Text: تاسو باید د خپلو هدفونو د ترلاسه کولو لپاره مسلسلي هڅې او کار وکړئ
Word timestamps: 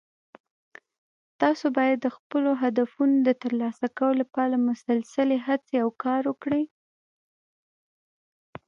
تاسو 1.41 1.65
باید 1.77 1.97
د 2.01 2.07
خپلو 2.17 2.51
هدفونو 2.61 3.15
د 3.27 3.29
ترلاسه 3.41 3.85
کولو 3.97 4.19
لپاره 4.23 4.63
مسلسلي 4.69 5.37
هڅې 5.47 5.75
او 5.83 5.89
کار 6.03 6.21
وکړئ 6.31 6.63